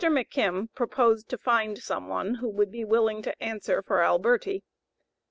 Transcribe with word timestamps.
McKim 0.03 0.69
proposed 0.73 1.29
to 1.29 1.37
find 1.37 1.77
some 1.77 2.07
one 2.07 2.33
who 2.41 2.49
would 2.49 2.71
be 2.71 2.83
willing 2.83 3.21
to 3.21 3.39
answer 3.39 3.83
for 3.83 4.01
Alberti. 4.01 4.63